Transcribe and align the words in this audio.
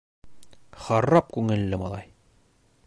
Харап 0.85 1.29
күңелле, 1.37 1.81
малай. 1.83 2.11